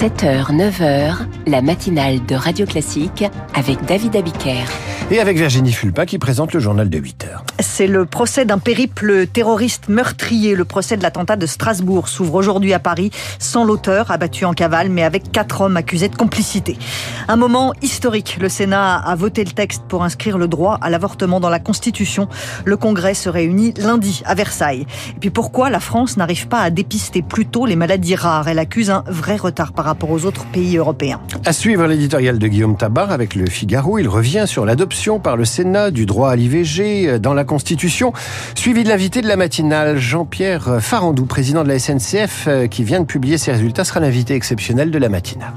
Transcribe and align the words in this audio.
7h, 0.00 0.50
9h, 0.50 1.14
la 1.46 1.60
matinale 1.60 2.24
de 2.24 2.34
Radio 2.34 2.64
Classique 2.64 3.22
avec 3.54 3.84
David 3.84 4.16
Abiker. 4.16 4.64
Et 5.10 5.20
avec 5.20 5.36
Virginie 5.36 5.72
Fulpa 5.72 6.06
qui 6.06 6.18
présente 6.18 6.54
le 6.54 6.60
journal 6.60 6.88
de 6.88 6.96
8 6.96 7.24
heures. 7.24 7.44
C'est 7.62 7.86
le 7.86 8.06
procès 8.06 8.44
d'un 8.44 8.58
périple 8.58 9.26
terroriste 9.26 9.88
meurtrier. 9.88 10.54
Le 10.54 10.64
procès 10.64 10.96
de 10.96 11.02
l'attentat 11.02 11.36
de 11.36 11.46
Strasbourg 11.46 12.08
s'ouvre 12.08 12.34
aujourd'hui 12.34 12.72
à 12.72 12.78
Paris, 12.78 13.10
sans 13.38 13.64
l'auteur, 13.64 14.10
abattu 14.10 14.44
en 14.44 14.54
cavale, 14.54 14.88
mais 14.88 15.02
avec 15.02 15.30
quatre 15.30 15.60
hommes 15.60 15.76
accusés 15.76 16.08
de 16.08 16.16
complicité. 16.16 16.78
Un 17.28 17.36
moment 17.36 17.74
historique. 17.82 18.38
Le 18.40 18.48
Sénat 18.48 18.96
a 18.96 19.14
voté 19.14 19.44
le 19.44 19.50
texte 19.50 19.82
pour 19.88 20.04
inscrire 20.04 20.38
le 20.38 20.48
droit 20.48 20.78
à 20.80 20.90
l'avortement 20.90 21.40
dans 21.40 21.50
la 21.50 21.58
Constitution. 21.58 22.28
Le 22.64 22.76
Congrès 22.76 23.14
se 23.14 23.28
réunit 23.28 23.74
lundi 23.76 24.22
à 24.24 24.34
Versailles. 24.34 24.86
Et 25.16 25.20
puis 25.20 25.30
pourquoi 25.30 25.68
la 25.68 25.80
France 25.80 26.16
n'arrive 26.16 26.48
pas 26.48 26.60
à 26.60 26.70
dépister 26.70 27.22
plus 27.22 27.46
tôt 27.46 27.66
les 27.66 27.76
maladies 27.76 28.14
rares? 28.14 28.48
Elle 28.48 28.58
accuse 28.58 28.90
un 28.90 29.04
vrai 29.06 29.36
retard 29.36 29.72
par 29.72 29.84
rapport 29.84 30.10
aux 30.10 30.24
autres 30.24 30.46
pays 30.46 30.76
européens. 30.76 31.20
À 31.44 31.52
suivre 31.52 31.86
l'éditorial 31.86 32.38
de 32.38 32.46
Guillaume 32.46 32.76
Tabar 32.76 33.10
avec 33.10 33.34
le 33.34 33.46
Figaro, 33.46 33.98
il 33.98 34.08
revient 34.08 34.44
sur 34.46 34.64
l'adoption 34.64 35.20
par 35.20 35.36
le 35.36 35.44
Sénat 35.44 35.90
du 35.90 36.06
droit 36.06 36.30
à 36.30 36.36
l'IVG 36.36 37.18
dans 37.18 37.34
la 37.34 37.44
Constitution, 37.50 38.12
suivi 38.54 38.84
de 38.84 38.88
l'invité 38.88 39.22
de 39.22 39.26
la 39.26 39.34
matinale, 39.34 39.98
Jean-Pierre 39.98 40.78
Farandou, 40.80 41.26
président 41.26 41.64
de 41.64 41.68
la 41.68 41.80
SNCF, 41.80 42.48
qui 42.70 42.84
vient 42.84 43.00
de 43.00 43.06
publier 43.06 43.38
ses 43.38 43.50
résultats, 43.50 43.84
sera 43.84 43.98
l'invité 43.98 44.34
exceptionnel 44.36 44.92
de 44.92 44.98
la 44.98 45.08
matinale. 45.08 45.54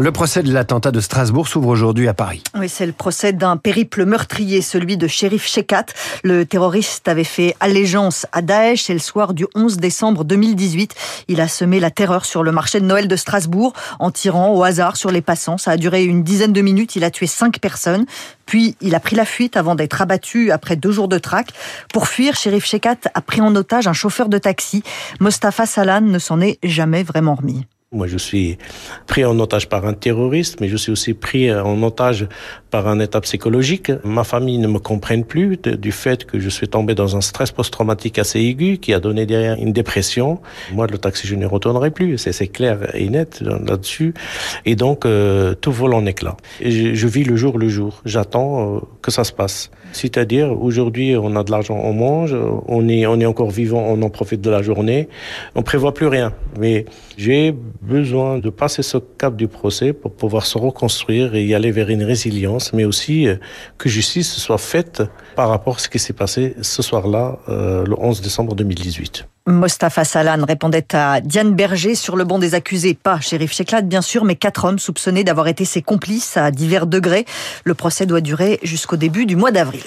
Le 0.00 0.12
procès 0.12 0.42
de 0.42 0.50
l'attentat 0.50 0.92
de 0.92 1.00
Strasbourg 1.00 1.46
s'ouvre 1.46 1.68
aujourd'hui 1.68 2.08
à 2.08 2.14
Paris. 2.14 2.42
Oui, 2.58 2.70
c'est 2.70 2.86
le 2.86 2.92
procès 2.92 3.34
d'un 3.34 3.58
périple 3.58 4.06
meurtrier, 4.06 4.62
celui 4.62 4.96
de 4.96 5.06
Shérif 5.06 5.46
Shekat. 5.46 5.84
Le 6.24 6.46
terroriste 6.46 7.06
avait 7.06 7.22
fait 7.22 7.54
allégeance 7.60 8.26
à 8.32 8.40
Daesh 8.40 8.88
et 8.88 8.94
le 8.94 8.98
soir 8.98 9.34
du 9.34 9.46
11 9.54 9.76
décembre 9.76 10.24
2018, 10.24 10.94
il 11.28 11.42
a 11.42 11.48
semé 11.48 11.80
la 11.80 11.90
terreur 11.90 12.24
sur 12.24 12.42
le 12.42 12.50
marché 12.50 12.80
de 12.80 12.86
Noël 12.86 13.08
de 13.08 13.16
Strasbourg 13.16 13.74
en 13.98 14.10
tirant 14.10 14.54
au 14.54 14.64
hasard 14.64 14.96
sur 14.96 15.10
les 15.10 15.20
passants. 15.20 15.58
Ça 15.58 15.72
a 15.72 15.76
duré 15.76 16.02
une 16.02 16.22
dizaine 16.22 16.54
de 16.54 16.62
minutes, 16.62 16.96
il 16.96 17.04
a 17.04 17.10
tué 17.10 17.26
cinq 17.26 17.58
personnes. 17.58 18.06
Puis 18.46 18.76
il 18.80 18.94
a 18.94 19.00
pris 19.00 19.16
la 19.16 19.26
fuite 19.26 19.58
avant 19.58 19.74
d'être 19.74 20.00
abattu 20.00 20.50
après 20.50 20.76
deux 20.76 20.92
jours 20.92 21.08
de 21.08 21.18
traque. 21.18 21.52
Pour 21.92 22.08
fuir, 22.08 22.36
Shérif 22.36 22.64
Shekat 22.64 22.96
a 23.12 23.20
pris 23.20 23.42
en 23.42 23.54
otage 23.54 23.86
un 23.86 23.92
chauffeur 23.92 24.30
de 24.30 24.38
taxi. 24.38 24.82
Mostafa 25.20 25.66
Salan 25.66 26.00
ne 26.00 26.18
s'en 26.18 26.40
est 26.40 26.58
jamais 26.62 27.02
vraiment 27.02 27.34
remis. 27.34 27.66
Moi, 27.92 28.06
je 28.06 28.18
suis 28.18 28.56
pris 29.08 29.24
en 29.24 29.36
otage 29.40 29.68
par 29.68 29.84
un 29.84 29.94
terroriste, 29.94 30.60
mais 30.60 30.68
je 30.68 30.76
suis 30.76 30.92
aussi 30.92 31.12
pris 31.12 31.52
en 31.52 31.82
otage 31.82 32.28
par 32.70 32.86
un 32.86 33.00
état 33.00 33.20
psychologique. 33.20 33.90
Ma 34.04 34.22
famille 34.22 34.58
ne 34.58 34.68
me 34.68 34.78
comprenne 34.78 35.24
plus 35.24 35.56
du 35.56 35.90
fait 35.90 36.24
que 36.24 36.38
je 36.38 36.48
suis 36.48 36.68
tombé 36.68 36.94
dans 36.94 37.16
un 37.16 37.20
stress 37.20 37.50
post-traumatique 37.50 38.20
assez 38.20 38.38
aigu 38.38 38.78
qui 38.78 38.94
a 38.94 39.00
donné 39.00 39.26
derrière 39.26 39.56
une 39.56 39.72
dépression. 39.72 40.38
Moi, 40.72 40.86
le 40.86 40.98
taxi, 40.98 41.26
je 41.26 41.34
ne 41.34 41.46
retournerai 41.46 41.90
plus. 41.90 42.16
C'est 42.16 42.46
clair 42.46 42.94
et 42.94 43.08
net 43.08 43.40
là-dessus. 43.40 44.14
Et 44.66 44.76
donc, 44.76 45.04
euh, 45.04 45.54
tout 45.54 45.72
vole 45.72 45.94
en 45.94 46.06
éclats. 46.06 46.36
Et 46.60 46.94
je, 46.94 47.06
vis 47.08 47.24
le 47.24 47.34
jour 47.34 47.58
le 47.58 47.68
jour. 47.68 48.02
J'attends 48.04 48.76
euh, 48.76 48.80
que 49.02 49.10
ça 49.10 49.24
se 49.24 49.32
passe. 49.32 49.72
C'est-à-dire, 49.90 50.52
aujourd'hui, 50.62 51.16
on 51.16 51.34
a 51.34 51.42
de 51.42 51.50
l'argent, 51.50 51.80
on 51.82 51.92
mange, 51.92 52.36
on 52.68 52.88
est, 52.88 53.04
on 53.06 53.18
est 53.18 53.26
encore 53.26 53.50
vivant, 53.50 53.84
on 53.88 54.00
en 54.02 54.10
profite 54.10 54.40
de 54.40 54.50
la 54.50 54.62
journée. 54.62 55.08
On 55.56 55.62
prévoit 55.62 55.92
plus 55.92 56.06
rien. 56.06 56.32
Mais 56.56 56.84
j'ai 57.16 57.52
besoin 57.80 58.38
de 58.38 58.50
passer 58.50 58.82
ce 58.82 58.98
cap 58.98 59.36
du 59.36 59.48
procès 59.48 59.92
pour 59.92 60.12
pouvoir 60.12 60.46
se 60.46 60.58
reconstruire 60.58 61.34
et 61.34 61.44
y 61.44 61.54
aller 61.54 61.70
vers 61.70 61.88
une 61.88 62.02
résilience, 62.02 62.72
mais 62.72 62.84
aussi 62.84 63.26
euh, 63.26 63.36
que 63.78 63.88
justice 63.88 64.36
soit 64.36 64.58
faite 64.58 65.02
par 65.36 65.48
rapport 65.48 65.76
à 65.76 65.78
ce 65.78 65.88
qui 65.88 65.98
s'est 65.98 66.12
passé 66.12 66.54
ce 66.60 66.82
soir-là, 66.82 67.38
euh, 67.48 67.84
le 67.86 67.98
11 67.98 68.20
décembre 68.20 68.54
2018. 68.54 69.26
Mostafa 69.50 70.04
Salan 70.04 70.44
répondait 70.46 70.94
à 70.94 71.20
Diane 71.20 71.54
Berger 71.54 71.94
sur 71.94 72.16
le 72.16 72.24
banc 72.24 72.38
des 72.38 72.54
accusés. 72.54 72.94
Pas 72.94 73.20
Shérif 73.20 73.52
Cheklat, 73.52 73.82
bien 73.82 74.02
sûr, 74.02 74.24
mais 74.24 74.36
quatre 74.36 74.64
hommes 74.64 74.78
soupçonnés 74.78 75.24
d'avoir 75.24 75.48
été 75.48 75.64
ses 75.64 75.82
complices 75.82 76.36
à 76.36 76.50
divers 76.50 76.86
degrés. 76.86 77.26
Le 77.64 77.74
procès 77.74 78.06
doit 78.06 78.20
durer 78.20 78.58
jusqu'au 78.62 78.96
début 78.96 79.26
du 79.26 79.36
mois 79.36 79.50
d'avril. 79.50 79.84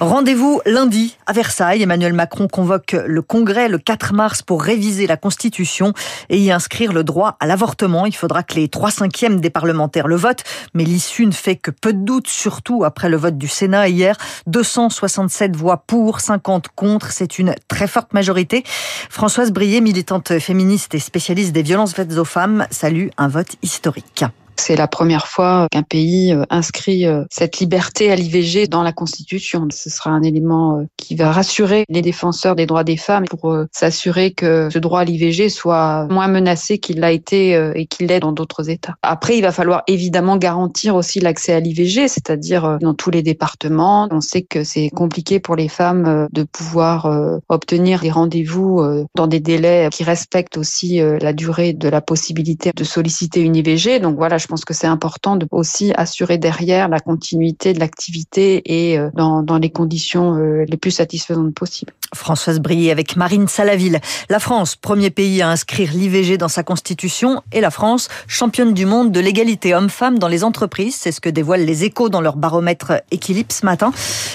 Rendez-vous 0.00 0.60
lundi 0.66 1.16
à 1.26 1.32
Versailles. 1.32 1.82
Emmanuel 1.82 2.12
Macron 2.12 2.48
convoque 2.48 2.96
le 3.06 3.22
Congrès 3.22 3.68
le 3.68 3.78
4 3.78 4.12
mars 4.12 4.42
pour 4.42 4.62
réviser 4.62 5.06
la 5.06 5.16
Constitution 5.16 5.92
et 6.30 6.38
y 6.38 6.50
inscrire 6.50 6.92
le 6.92 7.04
droit 7.04 7.36
à 7.38 7.46
l'avortement. 7.46 8.04
Il 8.04 8.14
faudra 8.14 8.42
que 8.42 8.54
les 8.54 8.68
trois 8.68 8.90
cinquièmes 8.90 9.40
des 9.40 9.50
parlementaires 9.50 10.08
le 10.08 10.16
votent, 10.16 10.42
mais 10.74 10.84
l'issue 10.84 11.26
ne 11.26 11.32
fait 11.32 11.54
que 11.54 11.70
peu 11.70 11.92
de 11.92 12.04
doute, 12.04 12.26
surtout 12.26 12.82
après 12.82 13.08
le 13.08 13.16
vote 13.16 13.38
du 13.38 13.46
Sénat 13.46 13.88
hier. 13.88 14.16
267 14.48 15.54
voix 15.54 15.84
pour, 15.86 16.20
50 16.20 16.68
contre. 16.74 17.12
C'est 17.12 17.38
une 17.38 17.54
très 17.68 17.86
forte 17.86 18.12
majorité. 18.14 18.64
Françoise 19.10 19.52
Brier, 19.52 19.80
militante 19.80 20.38
féministe 20.38 20.94
et 20.94 20.98
spécialiste 20.98 21.52
des 21.52 21.62
violences 21.62 21.94
faites 21.94 22.16
aux 22.16 22.24
femmes, 22.24 22.66
salue 22.70 23.08
un 23.16 23.28
vote 23.28 23.56
historique. 23.62 24.24
C'est 24.56 24.76
la 24.76 24.86
première 24.86 25.26
fois 25.26 25.66
qu'un 25.70 25.82
pays 25.82 26.32
euh, 26.32 26.44
inscrit 26.50 27.06
euh, 27.06 27.24
cette 27.30 27.58
liberté 27.58 28.10
à 28.10 28.16
l'IVG 28.16 28.66
dans 28.66 28.82
la 28.82 28.92
Constitution. 28.92 29.66
Ce 29.70 29.90
sera 29.90 30.10
un 30.10 30.22
élément 30.22 30.78
euh, 30.78 30.84
qui 30.96 31.16
va 31.16 31.32
rassurer 31.32 31.84
les 31.88 32.02
défenseurs 32.02 32.54
des 32.54 32.66
droits 32.66 32.84
des 32.84 32.96
femmes 32.96 33.24
pour 33.28 33.56
s'assurer 33.72 34.32
que 34.32 34.68
ce 34.70 34.78
droit 34.78 35.00
à 35.00 35.04
l'IVG 35.04 35.48
soit 35.48 36.06
moins 36.10 36.28
menacé 36.28 36.78
qu'il 36.78 37.00
l'a 37.00 37.12
été 37.12 37.52
et 37.74 37.86
qu'il 37.86 38.06
l'est 38.06 38.20
dans 38.20 38.32
d'autres 38.32 38.70
États. 38.70 38.94
Après, 39.02 39.36
il 39.36 39.42
va 39.42 39.52
falloir 39.52 39.82
évidemment 39.86 40.36
garantir 40.36 40.94
aussi 40.94 41.20
l'accès 41.20 41.52
à 41.52 41.60
l'IVG, 41.60 42.08
c'est-à-dire 42.08 42.78
dans 42.80 42.94
tous 42.94 43.10
les 43.10 43.22
départements. 43.22 44.08
On 44.10 44.20
sait 44.20 44.42
que 44.42 44.64
c'est 44.64 44.90
compliqué 44.90 45.40
pour 45.40 45.56
les 45.56 45.68
femmes 45.68 46.28
de 46.32 46.42
pouvoir 46.42 47.40
obtenir 47.48 48.00
des 48.00 48.10
rendez-vous 48.10 48.82
dans 49.14 49.26
des 49.26 49.40
délais 49.40 49.88
qui 49.90 50.04
respectent 50.04 50.56
aussi 50.56 51.00
la 51.00 51.32
durée 51.32 51.72
de 51.72 51.88
la 51.88 52.00
possibilité 52.00 52.72
de 52.74 52.84
solliciter 52.84 53.40
une 53.40 53.56
IVG. 53.56 54.00
Donc 54.00 54.16
voilà, 54.16 54.38
je 54.44 54.48
pense 54.48 54.66
que 54.66 54.74
c'est 54.74 54.86
important 54.86 55.36
de 55.36 55.48
aussi 55.52 55.94
assurer 55.96 56.36
derrière 56.36 56.90
la 56.90 57.00
continuité 57.00 57.72
de 57.72 57.80
l'activité 57.80 58.60
et 58.66 58.98
euh, 58.98 59.08
dans, 59.14 59.42
dans 59.42 59.56
les 59.56 59.70
conditions 59.70 60.36
euh, 60.36 60.66
les 60.68 60.76
plus 60.76 60.90
satisfaisantes 60.90 61.54
possibles. 61.54 61.94
Françoise 62.14 62.60
Brier 62.60 62.90
avec 62.90 63.16
Marine 63.16 63.48
Salaville. 63.48 64.00
La 64.28 64.38
France, 64.38 64.76
premier 64.76 65.10
pays 65.10 65.42
à 65.42 65.50
inscrire 65.50 65.92
l'IVG 65.92 66.38
dans 66.38 66.48
sa 66.48 66.62
constitution, 66.62 67.42
et 67.52 67.60
la 67.60 67.70
France, 67.70 68.08
championne 68.26 68.74
du 68.74 68.86
monde 68.86 69.12
de 69.12 69.20
l'égalité 69.20 69.74
homme-femme 69.74 70.18
dans 70.18 70.28
les 70.28 70.44
entreprises. 70.44 70.96
C'est 70.98 71.12
ce 71.12 71.20
que 71.20 71.28
dévoilent 71.28 71.64
les 71.64 71.84
échos 71.84 72.08
dans 72.08 72.20
leur 72.20 72.36
baromètre 72.36 73.02
équilibre 73.10 73.52
ce 73.52 73.64
matin. 73.64 73.92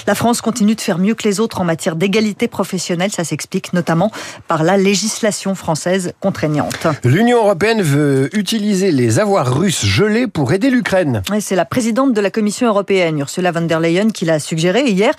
La 0.07 0.16
France 0.16 0.41
continue 0.41 0.75
de 0.75 0.81
faire 0.81 0.97
mieux 0.97 1.16
que 1.16 1.28
les 1.28 1.39
autres 1.39 1.62
en 1.62 1.66
matière 1.66 1.95
d'égalité 1.95 2.47
professionnelle. 2.47 3.12
Ça 3.12 3.23
s'explique 3.23 3.73
notamment 3.73 4.12
par 4.47 4.63
la 4.63 4.78
législation 4.78 5.56
française 5.56 6.13
contraignante. 6.19 6.88
L'Union 7.03 7.38
européenne 7.38 7.81
veut 7.81 8.29
utiliser 8.35 8.91
les 8.91 9.19
avoirs 9.19 9.53
russes 9.53 9.85
gelés 9.85 10.28
pour 10.28 10.53
aider 10.53 10.69
l'Ukraine. 10.69 11.22
C'est 11.39 11.56
la 11.56 11.66
présidente 11.66 12.13
de 12.13 12.22
la 12.22 12.31
Commission 12.31 12.68
européenne, 12.68 13.19
Ursula 13.19 13.51
von 13.51 13.62
der 13.62 13.79
Leyen, 13.79 14.09
qui 14.09 14.25
l'a 14.25 14.39
suggéré 14.39 14.89
hier. 14.89 15.13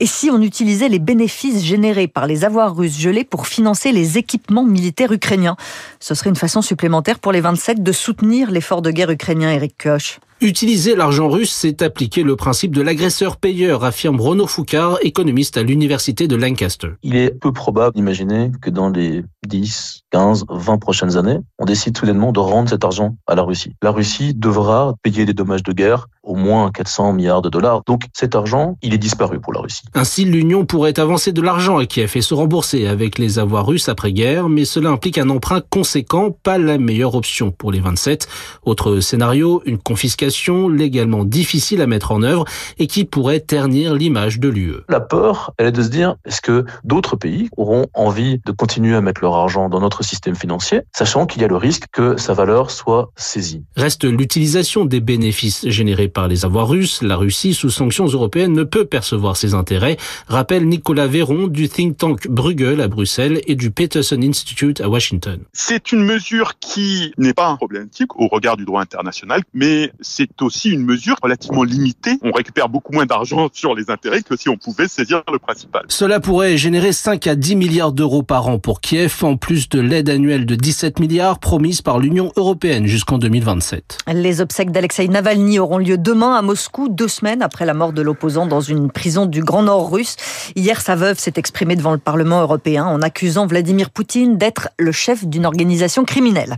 Et 0.00 0.06
si 0.06 0.30
on 0.30 0.40
utilisait 0.40 0.88
les 0.88 0.98
bénéfices 0.98 1.64
générés 1.64 1.97
par 2.06 2.26
les 2.26 2.44
avoirs 2.44 2.76
russes 2.76 2.98
gelés 2.98 3.24
pour 3.24 3.46
financer 3.46 3.90
les 3.90 4.18
équipements 4.18 4.64
militaires 4.64 5.10
ukrainiens. 5.10 5.56
Ce 5.98 6.14
serait 6.14 6.30
une 6.30 6.36
façon 6.36 6.62
supplémentaire 6.62 7.18
pour 7.18 7.32
les 7.32 7.40
27 7.40 7.82
de 7.82 7.92
soutenir 7.92 8.50
l'effort 8.50 8.82
de 8.82 8.90
guerre 8.90 9.10
ukrainien, 9.10 9.50
Eric 9.50 9.74
Koch. 9.82 10.20
Utiliser 10.40 10.94
l'argent 10.94 11.28
russe, 11.28 11.50
c'est 11.50 11.82
appliquer 11.82 12.22
le 12.22 12.36
principe 12.36 12.72
de 12.72 12.80
l'agresseur-payeur, 12.80 13.82
affirme 13.82 14.20
Renaud 14.20 14.46
Foucard, 14.46 14.98
économiste 15.02 15.56
à 15.56 15.64
l'université 15.64 16.28
de 16.28 16.36
Lancaster. 16.36 16.90
Il 17.02 17.16
est 17.16 17.30
peu 17.30 17.52
probable 17.52 17.96
d'imaginer 17.96 18.52
que 18.62 18.70
dans 18.70 18.88
les 18.88 19.24
10, 19.48 20.04
15, 20.12 20.44
20 20.48 20.78
prochaines 20.78 21.16
années, 21.16 21.40
on 21.58 21.64
décide 21.64 21.98
soudainement 21.98 22.30
de 22.30 22.38
rendre 22.38 22.68
cet 22.68 22.84
argent 22.84 23.16
à 23.26 23.34
la 23.34 23.42
Russie. 23.42 23.74
La 23.82 23.90
Russie 23.90 24.32
devra 24.32 24.94
payer 25.02 25.24
des 25.24 25.34
dommages 25.34 25.64
de 25.64 25.72
guerre, 25.72 26.06
au 26.22 26.36
moins 26.36 26.70
400 26.70 27.14
milliards 27.14 27.42
de 27.42 27.48
dollars. 27.48 27.82
Donc 27.86 28.02
cet 28.12 28.36
argent, 28.36 28.76
il 28.80 28.94
est 28.94 28.98
disparu 28.98 29.40
pour 29.40 29.52
la 29.52 29.60
Russie. 29.60 29.82
Ainsi, 29.94 30.24
l'Union 30.24 30.66
pourrait 30.66 31.00
avancer 31.00 31.32
de 31.32 31.42
l'argent 31.42 31.84
qui 31.84 32.00
a 32.00 32.06
fait 32.06 32.20
se 32.20 32.34
rembourser 32.34 32.86
avec 32.86 33.18
les 33.18 33.40
avoirs 33.40 33.66
russes 33.66 33.88
après-guerre, 33.88 34.48
mais 34.48 34.64
cela 34.64 34.90
implique 34.90 35.18
un 35.18 35.30
emprunt 35.30 35.62
conséquent, 35.68 36.30
pas 36.30 36.58
la 36.58 36.78
meilleure 36.78 37.16
option 37.16 37.50
pour 37.50 37.72
les 37.72 37.80
27. 37.80 38.28
Autre 38.64 39.00
scénario, 39.00 39.62
une 39.66 39.78
confiscation 39.78 40.27
légalement 40.68 41.24
difficile 41.24 41.80
à 41.80 41.86
mettre 41.86 42.12
en 42.12 42.22
œuvre 42.22 42.44
et 42.78 42.86
qui 42.86 43.04
pourrait 43.04 43.40
ternir 43.40 43.94
l'image 43.94 44.40
de 44.40 44.48
l'UE. 44.48 44.76
La 44.88 45.00
peur, 45.00 45.52
elle 45.58 45.66
est 45.66 45.72
de 45.72 45.82
se 45.82 45.88
dire, 45.88 46.16
est-ce 46.24 46.40
que 46.40 46.64
d'autres 46.84 47.16
pays 47.16 47.48
auront 47.56 47.86
envie 47.94 48.40
de 48.44 48.52
continuer 48.52 48.94
à 48.94 49.00
mettre 49.00 49.20
leur 49.22 49.34
argent 49.34 49.68
dans 49.68 49.80
notre 49.80 50.02
système 50.02 50.36
financier, 50.36 50.82
sachant 50.94 51.26
qu'il 51.26 51.42
y 51.42 51.44
a 51.44 51.48
le 51.48 51.56
risque 51.56 51.84
que 51.92 52.16
sa 52.16 52.34
valeur 52.34 52.70
soit 52.70 53.10
saisie? 53.16 53.62
Reste 53.76 54.04
l'utilisation 54.04 54.84
des 54.84 55.00
bénéfices 55.00 55.68
générés 55.68 56.08
par 56.08 56.28
les 56.28 56.44
avoirs 56.44 56.68
russes. 56.68 57.02
La 57.02 57.16
Russie, 57.16 57.54
sous 57.54 57.70
sanctions 57.70 58.06
européennes, 58.06 58.52
ne 58.52 58.64
peut 58.64 58.84
percevoir 58.84 59.36
ses 59.36 59.54
intérêts, 59.54 59.96
rappelle 60.26 60.66
Nicolas 60.66 61.06
Véron 61.06 61.46
du 61.46 61.68
think 61.68 61.96
tank 61.96 62.28
Bruegel 62.28 62.80
à 62.80 62.88
Bruxelles 62.88 63.40
et 63.46 63.54
du 63.54 63.70
Peterson 63.70 64.20
Institute 64.22 64.80
à 64.80 64.88
Washington. 64.88 65.40
C'est 65.52 65.92
une 65.92 66.04
mesure 66.04 66.58
qui 66.58 67.12
n'est 67.18 67.34
pas 67.34 67.56
problématique 67.56 68.16
au 68.16 68.28
regard 68.28 68.56
du 68.56 68.64
droit 68.64 68.80
international, 68.80 69.42
mais 69.54 69.92
c'est 70.18 70.42
aussi 70.42 70.70
une 70.70 70.84
mesure 70.84 71.14
relativement 71.22 71.62
limitée. 71.62 72.18
On 72.22 72.32
récupère 72.32 72.68
beaucoup 72.68 72.92
moins 72.92 73.06
d'argent 73.06 73.48
sur 73.52 73.76
les 73.76 73.88
intérêts 73.88 74.22
que 74.22 74.36
si 74.36 74.48
on 74.48 74.56
pouvait 74.56 74.88
saisir 74.88 75.22
le 75.32 75.38
principal. 75.38 75.84
Cela 75.88 76.18
pourrait 76.18 76.56
générer 76.56 76.92
5 76.92 77.28
à 77.28 77.36
10 77.36 77.54
milliards 77.54 77.92
d'euros 77.92 78.24
par 78.24 78.48
an 78.48 78.58
pour 78.58 78.80
Kiev, 78.80 79.22
en 79.22 79.36
plus 79.36 79.68
de 79.68 79.80
l'aide 79.80 80.08
annuelle 80.08 80.44
de 80.44 80.56
17 80.56 80.98
milliards 80.98 81.38
promise 81.38 81.82
par 81.82 82.00
l'Union 82.00 82.32
européenne 82.34 82.86
jusqu'en 82.86 83.18
2027. 83.18 83.98
Les 84.12 84.40
obsèques 84.40 84.72
d'Alexei 84.72 85.06
Navalny 85.06 85.60
auront 85.60 85.78
lieu 85.78 85.98
demain 85.98 86.34
à 86.34 86.42
Moscou, 86.42 86.88
deux 86.88 87.06
semaines 87.06 87.42
après 87.42 87.64
la 87.64 87.74
mort 87.74 87.92
de 87.92 88.02
l'opposant 88.02 88.46
dans 88.46 88.60
une 88.60 88.90
prison 88.90 89.26
du 89.26 89.42
Grand 89.42 89.62
Nord 89.62 89.92
russe. 89.92 90.16
Hier, 90.56 90.80
sa 90.80 90.96
veuve 90.96 91.20
s'est 91.20 91.34
exprimée 91.36 91.76
devant 91.76 91.92
le 91.92 91.98
Parlement 91.98 92.40
européen 92.40 92.86
en 92.86 93.02
accusant 93.02 93.46
Vladimir 93.46 93.90
Poutine 93.90 94.36
d'être 94.36 94.70
le 94.78 94.90
chef 94.90 95.24
d'une 95.24 95.46
organisation 95.46 96.04
criminelle. 96.04 96.56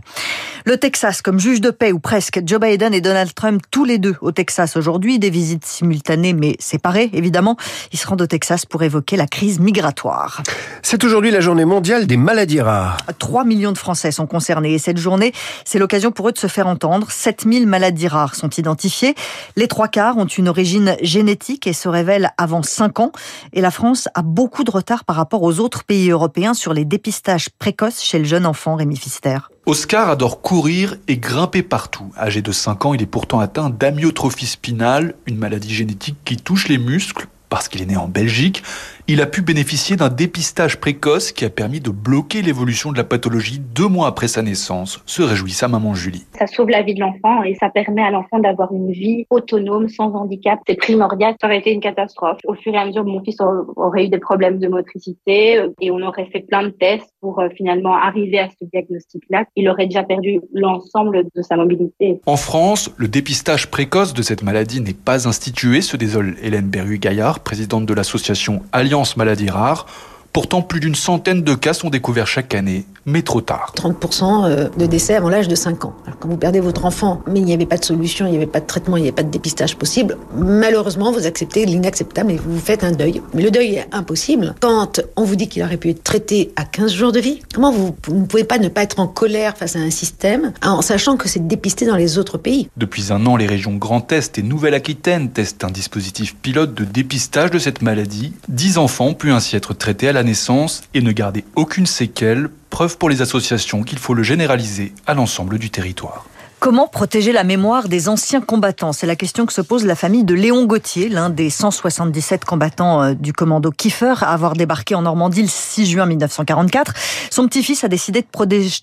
Le 0.65 0.77
Texas 0.77 1.21
comme 1.21 1.39
juge 1.39 1.61
de 1.61 1.69
paix 1.69 1.91
ou 1.91 1.99
presque, 1.99 2.41
Joe 2.45 2.59
Biden 2.59 2.93
et 2.93 3.01
Donald 3.01 3.33
Trump 3.33 3.50
tous 3.59 3.85
les 3.85 3.97
deux 3.97 4.15
au 4.21 4.31
Texas 4.31 4.77
aujourd'hui, 4.77 5.19
des 5.19 5.29
visites 5.29 5.65
simultanées 5.65 6.33
mais 6.33 6.55
séparées 6.59 7.09
évidemment. 7.13 7.57
Ils 7.91 7.99
se 7.99 8.07
rendent 8.07 8.21
au 8.21 8.27
Texas 8.27 8.65
pour 8.65 8.83
évoquer 8.83 9.17
la 9.17 9.27
crise 9.27 9.59
migratoire. 9.59 10.43
C'est 10.81 11.03
aujourd'hui 11.03 11.31
la 11.31 11.41
journée 11.41 11.65
mondiale 11.65 12.07
des 12.07 12.17
maladies 12.17 12.61
rares. 12.61 12.97
3 13.19 13.43
millions 13.43 13.71
de 13.71 13.77
Français 13.77 14.11
sont 14.11 14.27
concernés 14.27 14.73
et 14.73 14.79
cette 14.79 14.97
journée, 14.97 15.33
c'est 15.65 15.79
l'occasion 15.79 16.11
pour 16.11 16.29
eux 16.29 16.31
de 16.31 16.37
se 16.37 16.47
faire 16.47 16.67
entendre. 16.67 17.11
7000 17.11 17.67
maladies 17.67 18.07
rares 18.07 18.35
sont 18.35 18.49
identifiées. 18.49 19.15
Les 19.55 19.67
trois 19.67 19.87
quarts 19.87 20.17
ont 20.17 20.25
une 20.25 20.47
origine 20.47 20.95
génétique 21.01 21.67
et 21.67 21.73
se 21.73 21.89
révèlent 21.89 22.31
avant 22.37 22.63
5 22.63 22.99
ans. 22.99 23.11
Et 23.53 23.61
la 23.61 23.71
France 23.71 24.07
a 24.13 24.21
beaucoup 24.21 24.63
de 24.63 24.71
retard 24.71 25.05
par 25.05 25.15
rapport 25.15 25.43
aux 25.43 25.59
autres 25.59 25.83
pays 25.83 26.09
européens 26.09 26.53
sur 26.53 26.73
les 26.73 26.85
dépistages 26.85 27.49
précoces 27.49 28.01
chez 28.01 28.19
le 28.19 28.25
jeune 28.25 28.45
enfant 28.45 28.75
Rémi 28.75 28.97
Fister. 28.97 29.37
Oscar 29.67 30.09
adore 30.09 30.41
courir 30.41 30.97
et 31.07 31.17
grimper 31.17 31.61
partout. 31.61 32.11
Âgé 32.17 32.41
de 32.41 32.51
5 32.51 32.85
ans, 32.85 32.93
il 32.95 33.01
est 33.03 33.07
pourtant 33.07 33.39
atteint 33.39 33.69
d'amyotrophie 33.69 34.47
spinale, 34.47 35.13
une 35.27 35.37
maladie 35.37 35.73
génétique 35.73 36.17
qui 36.25 36.37
touche 36.37 36.67
les 36.67 36.79
muscles 36.79 37.27
parce 37.47 37.67
qu'il 37.67 37.81
est 37.81 37.85
né 37.85 37.95
en 37.97 38.07
Belgique 38.07 38.63
il 39.11 39.19
a 39.19 39.27
pu 39.27 39.41
bénéficier 39.41 39.97
d'un 39.97 40.07
dépistage 40.07 40.79
précoce 40.79 41.33
qui 41.33 41.43
a 41.43 41.49
permis 41.49 41.81
de 41.81 41.89
bloquer 41.89 42.41
l'évolution 42.41 42.93
de 42.93 42.97
la 42.97 43.03
pathologie 43.03 43.59
deux 43.59 43.89
mois 43.89 44.07
après 44.07 44.29
sa 44.29 44.41
naissance, 44.41 45.01
se 45.05 45.21
réjouit 45.21 45.51
sa 45.51 45.67
maman 45.67 45.93
Julie. 45.93 46.25
Ça 46.39 46.47
sauve 46.47 46.69
la 46.69 46.81
vie 46.81 46.93
de 46.93 47.01
l'enfant 47.01 47.43
et 47.43 47.55
ça 47.55 47.69
permet 47.69 48.03
à 48.03 48.09
l'enfant 48.09 48.39
d'avoir 48.39 48.71
une 48.71 48.89
vie 48.89 49.25
autonome, 49.29 49.89
sans 49.89 50.13
handicap. 50.15 50.59
C'est 50.65 50.75
primordial. 50.75 51.35
Ça 51.41 51.47
aurait 51.47 51.59
été 51.59 51.73
une 51.73 51.81
catastrophe. 51.81 52.37
Au 52.45 52.53
fur 52.53 52.73
et 52.73 52.77
à 52.77 52.85
mesure, 52.85 53.03
mon 53.03 53.21
fils 53.21 53.35
aurait 53.75 54.05
eu 54.05 54.07
des 54.07 54.17
problèmes 54.17 54.59
de 54.59 54.69
motricité 54.69 55.57
euh, 55.57 55.67
et 55.81 55.91
on 55.91 55.99
aurait 55.99 56.29
fait 56.31 56.47
plein 56.47 56.63
de 56.63 56.69
tests 56.69 57.11
pour 57.19 57.41
euh, 57.41 57.49
finalement 57.57 57.95
arriver 57.95 58.39
à 58.39 58.47
ce 58.47 58.65
diagnostic-là. 58.71 59.43
Il 59.57 59.67
aurait 59.67 59.87
déjà 59.87 60.03
perdu 60.03 60.39
l'ensemble 60.53 61.25
de 61.35 61.41
sa 61.41 61.57
mobilité. 61.57 62.21
En 62.25 62.37
France, 62.37 62.89
le 62.95 63.09
dépistage 63.09 63.69
précoce 63.69 64.13
de 64.13 64.21
cette 64.21 64.41
maladie 64.41 64.79
n'est 64.79 64.93
pas 64.93 65.27
institué, 65.27 65.81
se 65.81 65.97
désole 65.97 66.35
Hélène 66.41 66.69
Berru-Gaillard, 66.69 67.41
présidente 67.41 67.85
de 67.85 67.93
l'association 67.93 68.61
Alliance 68.71 69.00
maladies 69.17 69.49
rares. 69.49 69.85
Pourtant, 70.33 70.61
plus 70.61 70.79
d'une 70.79 70.95
centaine 70.95 71.43
de 71.43 71.53
cas 71.55 71.73
sont 71.73 71.89
découverts 71.89 72.27
chaque 72.27 72.55
année, 72.55 72.85
mais 73.05 73.21
trop 73.21 73.41
tard. 73.41 73.73
30% 73.75 74.45
euh, 74.45 74.69
de 74.77 74.85
décès 74.85 75.15
avant 75.15 75.29
l'âge 75.29 75.47
de 75.47 75.55
5 75.55 75.85
ans. 75.85 75.93
Alors, 76.05 76.19
quand 76.19 76.29
vous 76.29 76.37
perdez 76.37 76.59
votre 76.59 76.85
enfant, 76.85 77.21
mais 77.27 77.39
il 77.39 77.45
n'y 77.45 77.53
avait 77.53 77.65
pas 77.65 77.77
de 77.77 77.85
solution, 77.85 78.25
il 78.25 78.31
n'y 78.31 78.37
avait 78.37 78.45
pas 78.45 78.59
de 78.59 78.65
traitement, 78.65 78.97
il 78.97 79.01
n'y 79.01 79.07
avait 79.07 79.15
pas 79.15 79.23
de 79.23 79.29
dépistage 79.29 79.75
possible, 79.75 80.17
malheureusement, 80.35 81.11
vous 81.11 81.25
acceptez 81.25 81.65
l'inacceptable 81.65 82.31
et 82.31 82.37
vous 82.37 82.59
faites 82.59 82.83
un 82.83 82.91
deuil. 82.91 83.21
Mais 83.33 83.41
le 83.41 83.51
deuil 83.51 83.75
est 83.75 83.87
impossible 83.91 84.55
quand 84.59 85.01
on 85.15 85.23
vous 85.23 85.35
dit 85.35 85.47
qu'il 85.47 85.63
aurait 85.63 85.77
pu 85.77 85.89
être 85.89 86.03
traité 86.03 86.51
à 86.55 86.65
15 86.65 86.93
jours 86.93 87.11
de 87.11 87.19
vie. 87.19 87.39
Comment 87.53 87.71
vous, 87.71 87.95
vous 88.07 88.15
ne 88.15 88.25
pouvez 88.25 88.43
pas 88.43 88.57
ne 88.57 88.69
pas 88.69 88.83
être 88.83 88.99
en 88.99 89.07
colère 89.07 89.57
face 89.57 89.75
à 89.75 89.79
un 89.79 89.89
système 89.89 90.53
en 90.63 90.81
sachant 90.81 91.17
que 91.17 91.27
c'est 91.27 91.47
dépisté 91.47 91.85
dans 91.85 91.95
les 91.95 92.17
autres 92.17 92.37
pays? 92.37 92.69
Depuis 92.77 93.11
un 93.11 93.25
an, 93.25 93.35
les 93.35 93.47
régions 93.47 93.75
Grand 93.75 94.11
Est 94.11 94.37
et 94.37 94.43
Nouvelle-Aquitaine 94.43 95.31
testent 95.31 95.63
un 95.63 95.71
dispositif 95.71 96.35
pilote 96.35 96.73
de 96.73 96.85
dépistage 96.85 97.51
de 97.51 97.59
cette 97.59 97.81
maladie. 97.81 98.33
10 98.49 98.77
enfants 98.77 99.07
ont 99.07 99.13
pu 99.13 99.31
ainsi 99.31 99.55
être 99.55 99.73
traités 99.73 100.09
à 100.09 100.13
la 100.13 100.23
naissance 100.23 100.83
et 100.93 101.01
ne 101.01 101.11
garder 101.11 101.43
aucune 101.55 101.85
séquelle, 101.85 102.49
preuve 102.71 102.97
pour 102.97 103.09
les 103.09 103.21
associations 103.21 103.83
qu'il 103.83 103.99
faut 103.99 104.15
le 104.15 104.23
généraliser 104.23 104.93
à 105.05 105.13
l'ensemble 105.13 105.59
du 105.59 105.69
territoire. 105.69 106.25
Comment 106.61 106.87
protéger 106.87 107.31
la 107.31 107.43
mémoire 107.43 107.87
des 107.87 108.07
anciens 108.07 108.39
combattants? 108.39 108.93
C'est 108.93 109.07
la 109.07 109.15
question 109.15 109.47
que 109.47 109.53
se 109.53 109.61
pose 109.61 109.83
la 109.83 109.95
famille 109.95 110.23
de 110.23 110.35
Léon 110.35 110.65
Gauthier, 110.65 111.09
l'un 111.09 111.31
des 111.31 111.49
177 111.49 112.45
combattants 112.45 113.01
euh, 113.01 113.13
du 113.15 113.33
commando 113.33 113.71
Kiefer 113.71 114.13
à 114.21 114.31
avoir 114.31 114.53
débarqué 114.53 114.93
en 114.93 115.01
Normandie 115.01 115.41
le 115.41 115.47
6 115.47 115.87
juin 115.87 116.05
1944. 116.05 116.93
Son 117.31 117.47
petit-fils 117.47 117.83
a 117.83 117.87
décidé 117.87 118.21
de 118.21 118.27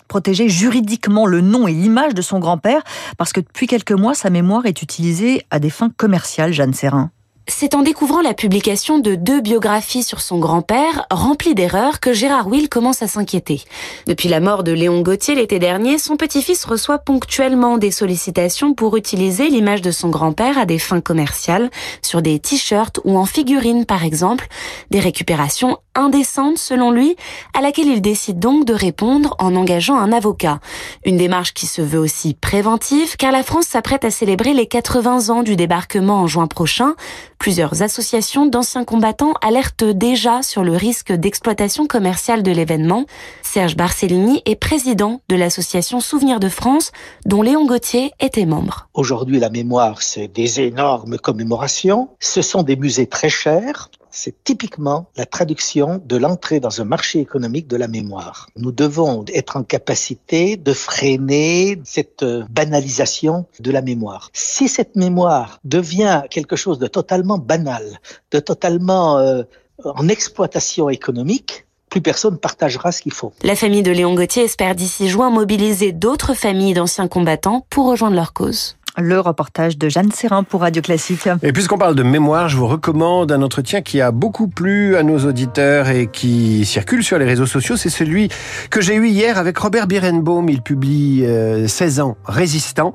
protéger 0.09 0.49
juridiquement 0.49 1.25
le 1.25 1.39
nom 1.39 1.69
et 1.69 1.73
l'image 1.73 2.13
de 2.13 2.21
son 2.21 2.39
grand-père 2.39 2.81
parce 3.17 3.31
que 3.31 3.39
depuis 3.39 3.67
quelques 3.67 3.93
mois, 3.93 4.13
sa 4.13 4.29
mémoire 4.29 4.65
est 4.65 4.81
utilisée 4.81 5.45
à 5.49 5.59
des 5.59 5.69
fins 5.69 5.91
commerciales, 5.95 6.51
Jeanne 6.51 6.73
Serrin. 6.73 7.11
C'est 7.51 7.73
en 7.73 7.81
découvrant 7.81 8.21
la 8.21 8.35
publication 8.35 8.99
de 8.99 9.15
deux 9.15 9.41
biographies 9.41 10.03
sur 10.03 10.21
son 10.21 10.37
grand-père, 10.37 11.07
remplies 11.09 11.55
d'erreurs, 11.55 11.99
que 11.99 12.13
Gérard 12.13 12.47
Will 12.47 12.69
commence 12.69 13.01
à 13.01 13.07
s'inquiéter. 13.07 13.63
Depuis 14.05 14.29
la 14.29 14.39
mort 14.39 14.63
de 14.63 14.71
Léon 14.71 15.01
Gauthier 15.01 15.33
l'été 15.33 15.57
dernier, 15.57 15.97
son 15.97 16.15
petit-fils 16.15 16.63
reçoit 16.63 16.99
ponctuellement 16.99 17.79
des 17.79 17.89
sollicitations 17.89 18.75
pour 18.75 18.95
utiliser 18.97 19.49
l'image 19.49 19.81
de 19.81 19.89
son 19.89 20.09
grand-père 20.09 20.59
à 20.59 20.65
des 20.65 20.77
fins 20.77 21.01
commerciales, 21.01 21.71
sur 22.03 22.21
des 22.21 22.39
t-shirts 22.39 22.99
ou 23.03 23.17
en 23.17 23.25
figurines 23.25 23.85
par 23.85 24.05
exemple, 24.05 24.47
des 24.91 24.99
récupérations 24.99 25.79
indécentes 25.99 26.57
selon 26.57 26.91
lui, 26.91 27.15
à 27.53 27.61
laquelle 27.61 27.87
il 27.87 28.01
décide 28.01 28.39
donc 28.39 28.65
de 28.65 28.73
répondre 28.73 29.35
en 29.39 29.55
engageant 29.55 29.97
un 29.97 30.11
avocat. 30.11 30.59
Une 31.05 31.17
démarche 31.17 31.53
qui 31.53 31.67
se 31.67 31.81
veut 31.81 31.99
aussi 31.99 32.33
préventive, 32.33 33.17
car 33.17 33.31
la 33.31 33.43
France 33.43 33.65
s'apprête 33.65 34.05
à 34.05 34.11
célébrer 34.11 34.53
les 34.53 34.65
80 34.65 35.29
ans 35.29 35.43
du 35.43 35.55
débarquement 35.55 36.21
en 36.21 36.27
juin 36.27 36.47
prochain, 36.47 36.95
Plusieurs 37.39 37.83
associations 37.83 38.45
d'anciens 38.45 38.83
combattants 38.83 39.33
alertent 39.41 39.85
déjà 39.85 40.41
sur 40.43 40.65
le 40.65 40.73
risque 40.73 41.13
d'exploitation 41.13 41.87
commerciale 41.87 42.43
de 42.43 42.51
l'événement. 42.51 43.05
Serge 43.43 43.77
Barcellini 43.77 44.41
est 44.45 44.57
président 44.57 45.21
de 45.29 45.37
l'association 45.37 46.01
Souvenir 46.01 46.41
de 46.41 46.49
France, 46.49 46.91
dont 47.25 47.41
Léon 47.41 47.65
Gauthier 47.65 48.11
était 48.19 48.45
membre. 48.45 48.89
Aujourd'hui, 48.93 49.39
la 49.39 49.49
mémoire, 49.49 50.01
c'est 50.01 50.27
des 50.27 50.59
énormes 50.59 51.17
commémorations. 51.17 52.09
Ce 52.19 52.41
sont 52.41 52.63
des 52.63 52.75
musées 52.75 53.07
très 53.07 53.29
chers 53.29 53.89
c'est 54.11 54.43
typiquement 54.43 55.07
la 55.17 55.25
traduction 55.25 56.01
de 56.05 56.17
l'entrée 56.17 56.59
dans 56.59 56.81
un 56.81 56.85
marché 56.85 57.19
économique 57.19 57.67
de 57.67 57.77
la 57.77 57.87
mémoire. 57.87 58.47
Nous 58.55 58.71
devons 58.71 59.25
être 59.33 59.57
en 59.57 59.63
capacité 59.63 60.57
de 60.57 60.73
freiner 60.73 61.79
cette 61.83 62.23
euh, 62.23 62.43
banalisation 62.49 63.45
de 63.59 63.71
la 63.71 63.81
mémoire. 63.81 64.29
Si 64.33 64.67
cette 64.67 64.95
mémoire 64.95 65.59
devient 65.63 66.23
quelque 66.29 66.55
chose 66.55 66.79
de 66.79 66.87
totalement 66.87 67.37
banal, 67.37 67.99
de 68.31 68.39
totalement 68.39 69.17
euh, 69.17 69.43
en 69.83 70.07
exploitation 70.07 70.89
économique, 70.89 71.65
plus 71.89 72.01
personne 72.01 72.37
partagera 72.37 72.91
ce 72.91 73.01
qu'il 73.01 73.13
faut. 73.13 73.33
La 73.43 73.55
famille 73.55 73.83
de 73.83 73.91
Léon 73.91 74.13
Gauthier 74.13 74.43
espère 74.43 74.75
d'ici 74.75 75.09
juin 75.09 75.29
mobiliser 75.29 75.91
d'autres 75.91 76.33
familles 76.33 76.75
d'anciens 76.75 77.07
combattants 77.07 77.65
pour 77.69 77.87
rejoindre 77.87 78.15
leur 78.15 78.33
cause. 78.33 78.77
Le 78.97 79.19
reportage 79.19 79.77
de 79.77 79.87
Jeanne 79.87 80.11
Serrin 80.11 80.43
pour 80.43 80.61
Radio 80.61 80.81
Classique. 80.81 81.29
Et 81.43 81.53
puisqu'on 81.53 81.77
parle 81.77 81.95
de 81.95 82.03
mémoire, 82.03 82.49
je 82.49 82.57
vous 82.57 82.67
recommande 82.67 83.31
un 83.31 83.41
entretien 83.41 83.81
qui 83.81 84.01
a 84.01 84.11
beaucoup 84.11 84.47
plu 84.47 84.95
à 84.95 85.03
nos 85.03 85.19
auditeurs 85.19 85.89
et 85.89 86.07
qui 86.07 86.65
circule 86.65 87.03
sur 87.03 87.17
les 87.17 87.25
réseaux 87.25 87.45
sociaux. 87.45 87.77
C'est 87.77 87.89
celui 87.89 88.29
que 88.69 88.81
j'ai 88.81 88.95
eu 88.95 89.07
hier 89.07 89.37
avec 89.37 89.57
Robert 89.57 89.87
Birenbaum. 89.87 90.49
Il 90.49 90.61
publie 90.61 91.25
16 91.67 91.99
euh, 91.99 92.03
ans 92.03 92.17
résistant. 92.25 92.93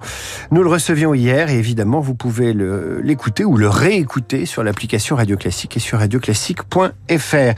Nous 0.50 0.62
le 0.62 0.68
recevions 0.68 1.14
hier 1.14 1.48
et 1.48 1.58
évidemment 1.58 2.00
vous 2.00 2.14
pouvez 2.14 2.54
l'écouter 3.02 3.44
ou 3.44 3.56
le 3.56 3.68
réécouter 3.68 4.46
sur 4.46 4.62
l'application 4.62 5.16
Radio 5.16 5.36
Classique 5.36 5.76
et 5.76 5.80
sur 5.80 5.98
radioclassique.fr. 5.98 7.54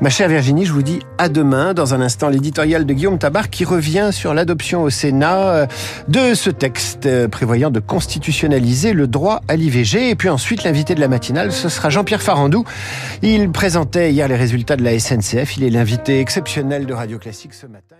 Ma 0.00 0.10
chère 0.10 0.28
Virginie, 0.28 0.64
je 0.64 0.72
vous 0.72 0.82
dis 0.82 1.00
à 1.18 1.28
demain. 1.28 1.74
Dans 1.74 1.94
un 1.94 2.00
instant, 2.00 2.28
l'éditorial 2.28 2.86
de 2.86 2.92
Guillaume 2.92 3.18
Tabar 3.18 3.50
qui 3.50 3.64
revient 3.64 4.08
sur 4.12 4.34
l'adoption 4.34 4.82
au 4.82 4.90
Sénat 4.90 5.40
euh, 5.40 5.66
de 6.08 6.34
ce 6.34 6.50
texte 6.50 7.06
euh, 7.06 7.28
prévoyant 7.28 7.70
de 7.70 7.80
constitutionnaliser 7.86 8.92
le 8.92 9.06
droit 9.06 9.40
à 9.48 9.56
l'IVG. 9.56 10.10
Et 10.10 10.14
puis 10.14 10.28
ensuite, 10.28 10.64
l'invité 10.64 10.94
de 10.94 11.00
la 11.00 11.08
matinale, 11.08 11.52
ce 11.52 11.68
sera 11.68 11.90
Jean-Pierre 11.90 12.22
Farandou. 12.22 12.64
Il 13.22 13.50
présentait 13.50 14.12
hier 14.12 14.28
les 14.28 14.36
résultats 14.36 14.76
de 14.76 14.82
la 14.82 14.98
SNCF. 14.98 15.56
Il 15.56 15.64
est 15.64 15.70
l'invité 15.70 16.20
exceptionnel 16.20 16.86
de 16.86 16.92
Radio 16.92 17.18
Classique 17.18 17.54
ce 17.54 17.66
matin. 17.66 17.96